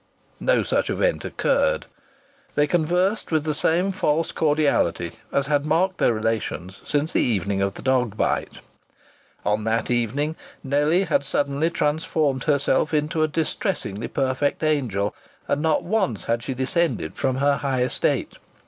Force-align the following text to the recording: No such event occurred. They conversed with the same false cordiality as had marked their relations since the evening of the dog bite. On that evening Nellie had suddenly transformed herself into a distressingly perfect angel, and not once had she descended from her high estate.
No 0.39 0.63
such 0.63 0.89
event 0.89 1.23
occurred. 1.25 1.85
They 2.55 2.65
conversed 2.65 3.29
with 3.29 3.43
the 3.43 3.53
same 3.53 3.91
false 3.91 4.31
cordiality 4.31 5.11
as 5.31 5.45
had 5.45 5.63
marked 5.63 5.99
their 5.99 6.11
relations 6.11 6.81
since 6.83 7.11
the 7.11 7.21
evening 7.21 7.61
of 7.61 7.75
the 7.75 7.83
dog 7.83 8.17
bite. 8.17 8.61
On 9.45 9.63
that 9.65 9.91
evening 9.91 10.35
Nellie 10.63 11.03
had 11.03 11.23
suddenly 11.23 11.69
transformed 11.69 12.45
herself 12.45 12.95
into 12.95 13.21
a 13.21 13.27
distressingly 13.27 14.07
perfect 14.07 14.63
angel, 14.63 15.13
and 15.47 15.61
not 15.61 15.83
once 15.83 16.23
had 16.23 16.41
she 16.41 16.55
descended 16.55 17.13
from 17.13 17.35
her 17.35 17.57
high 17.57 17.83
estate. 17.83 18.37